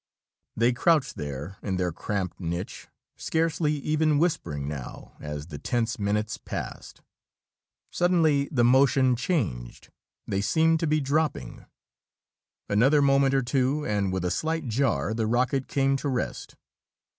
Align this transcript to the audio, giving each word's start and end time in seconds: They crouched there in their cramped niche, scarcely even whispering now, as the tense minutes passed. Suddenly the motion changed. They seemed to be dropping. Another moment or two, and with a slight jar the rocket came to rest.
They 0.57 0.73
crouched 0.73 1.13
there 1.15 1.57
in 1.61 1.77
their 1.77 1.91
cramped 1.91 2.39
niche, 2.39 2.87
scarcely 3.17 3.73
even 3.73 4.17
whispering 4.17 4.67
now, 4.67 5.15
as 5.19 5.45
the 5.45 5.59
tense 5.59 5.99
minutes 5.99 6.39
passed. 6.39 7.01
Suddenly 7.91 8.49
the 8.51 8.63
motion 8.63 9.15
changed. 9.15 9.91
They 10.27 10.41
seemed 10.41 10.79
to 10.79 10.87
be 10.87 11.01
dropping. 11.01 11.67
Another 12.67 13.03
moment 13.03 13.35
or 13.35 13.43
two, 13.43 13.85
and 13.85 14.11
with 14.11 14.25
a 14.25 14.31
slight 14.31 14.67
jar 14.67 15.13
the 15.13 15.27
rocket 15.27 15.67
came 15.67 15.95
to 15.97 16.09
rest. 16.09 16.55